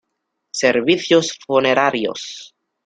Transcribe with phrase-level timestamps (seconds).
[0.61, 2.55] Servicios funerarios.